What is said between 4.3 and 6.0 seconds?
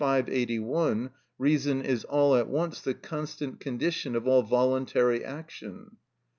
voluntary action.